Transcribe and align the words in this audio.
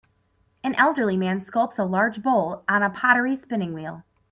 An 0.63 0.73
elderly 0.79 1.15
man 1.15 1.41
sculpts 1.41 1.77
a 1.77 1.83
large 1.83 2.23
bowl 2.23 2.63
on 2.67 2.81
a 2.81 2.89
pottery 2.89 3.35
spinning 3.35 3.75
wheel. 3.75 4.03